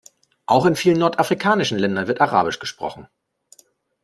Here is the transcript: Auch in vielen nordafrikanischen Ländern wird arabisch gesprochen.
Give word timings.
Auch 0.47 0.65
in 0.65 0.75
vielen 0.75 0.97
nordafrikanischen 0.97 1.77
Ländern 1.77 2.07
wird 2.07 2.21
arabisch 2.21 2.57
gesprochen. 2.57 3.07